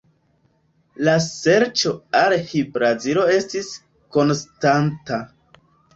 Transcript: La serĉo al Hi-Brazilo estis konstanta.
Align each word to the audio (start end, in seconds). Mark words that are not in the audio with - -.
La 1.07 1.13
serĉo 1.25 1.93
al 2.21 2.35
Hi-Brazilo 2.53 3.27
estis 3.35 3.69
konstanta. 4.19 5.25